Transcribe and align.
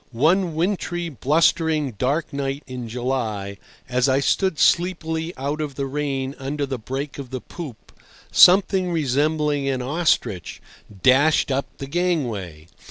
One 0.13 0.55
wintry, 0.55 1.09
blustering, 1.09 1.91
dark 1.91 2.33
night 2.33 2.63
in 2.65 2.89
July, 2.89 3.57
as 3.87 4.09
I 4.09 4.19
stood 4.19 4.57
sleepily 4.57 5.31
out 5.37 5.61
of 5.61 5.75
the 5.75 5.85
rain 5.85 6.33
under 6.39 6.65
the 6.65 6.79
break 6.79 7.19
of 7.19 7.29
the 7.29 7.39
poop 7.39 7.91
something 8.31 8.91
resembling 8.91 9.67
an 9.69 9.83
ostrich 9.83 10.59
dashed 11.03 11.51
up 11.51 11.67
the 11.77 11.85
gangway. 11.85 12.65